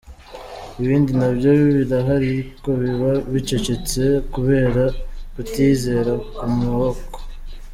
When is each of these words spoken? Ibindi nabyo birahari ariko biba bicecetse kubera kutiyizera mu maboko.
Ibindi 0.81 1.11
nabyo 1.19 1.49
birahari 1.75 2.27
ariko 2.35 2.69
biba 2.81 3.11
bicecetse 3.31 4.01
kubera 4.33 4.83
kutiyizera 5.33 6.13
mu 6.49 6.55
maboko. 6.63 7.17